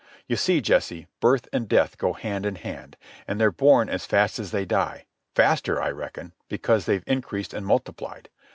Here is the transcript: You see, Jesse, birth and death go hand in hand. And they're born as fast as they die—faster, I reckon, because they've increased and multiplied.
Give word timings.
You 0.27 0.35
see, 0.35 0.61
Jesse, 0.61 1.05
birth 1.19 1.47
and 1.53 1.69
death 1.69 1.95
go 1.99 2.13
hand 2.13 2.43
in 2.43 2.55
hand. 2.55 2.97
And 3.27 3.39
they're 3.39 3.51
born 3.51 3.87
as 3.87 4.07
fast 4.07 4.39
as 4.39 4.49
they 4.49 4.65
die—faster, 4.65 5.79
I 5.79 5.91
reckon, 5.91 6.33
because 6.49 6.87
they've 6.87 7.03
increased 7.05 7.53
and 7.53 7.67
multiplied. 7.67 8.27